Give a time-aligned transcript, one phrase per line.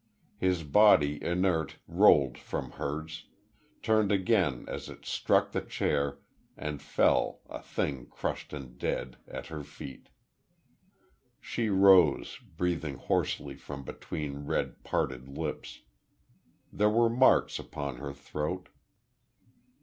[0.39, 3.25] His body, inert, rolled from hers,
[3.83, 6.17] turned again as it struck the chair,
[6.57, 10.09] and fell, a thing crushed and dead, at her feet....
[11.39, 15.81] She rose, breathing hoarsely from between red, parted lips.
[16.73, 18.69] There were marks upon her throat....